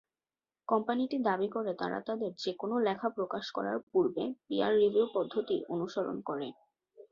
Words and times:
কোম্পানিটি 0.67 1.17
দাবি 1.27 1.47
করে 1.47 1.71
তারা 1.73 1.99
তাদের 2.07 2.31
যেকোন 2.41 2.71
লেখা 2.87 3.09
প্রকাশ 3.17 3.45
করার 3.51 3.77
পূর্বে 3.89 4.23
পিয়ার 4.45 4.73
রিভিউ 4.81 5.05
পদ্ধতি 5.15 5.57
অনুসরণ 5.73 6.17
করে। 6.21 6.47